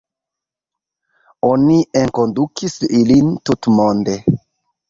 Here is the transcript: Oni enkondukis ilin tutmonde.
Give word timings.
Oni 1.49 1.77
enkondukis 2.01 2.75
ilin 3.01 3.33
tutmonde. 3.51 4.21